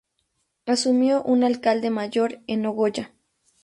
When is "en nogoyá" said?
2.47-3.13